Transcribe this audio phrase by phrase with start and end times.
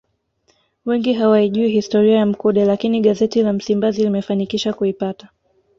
[0.85, 5.29] Wengi hawaijui historia ya Mkude lakini gazeti la Msimbazi limefanikisha kuipata